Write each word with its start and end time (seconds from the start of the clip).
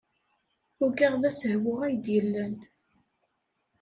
Ugaɣ 0.83 1.13
d 1.21 1.23
asehwu 1.29 1.73
ay 1.85 1.95
d-yellan. 2.03 2.55